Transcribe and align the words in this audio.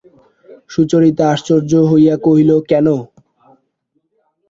সুচরিতা 0.69 1.25
আশ্চর্য 1.33 1.71
হইয়া 1.89 2.15
কহিল, 2.25 2.51
কেন? 2.69 2.87